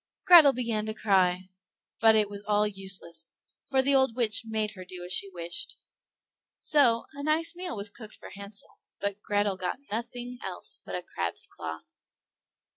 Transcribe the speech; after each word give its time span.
Grethel 0.25 0.51
began 0.51 0.87
to 0.87 0.95
cry, 0.95 1.51
but 1.99 2.15
it 2.15 2.27
was 2.27 2.41
all 2.47 2.65
useless, 2.65 3.29
for 3.69 3.83
the 3.83 3.93
old 3.93 4.15
witch 4.15 4.41
made 4.47 4.71
her 4.71 4.83
do 4.83 5.03
as 5.05 5.13
she 5.13 5.29
wished. 5.29 5.77
So 6.57 7.05
a 7.13 7.21
nice 7.21 7.55
meal 7.55 7.75
was 7.77 7.91
cooked 7.91 8.15
for 8.15 8.31
Hansel, 8.31 8.79
but 8.99 9.21
Grethel 9.21 9.57
got 9.57 9.77
nothing 9.91 10.39
else 10.41 10.79
but 10.83 10.95
a 10.95 11.03
crab's 11.03 11.45
claw. 11.45 11.81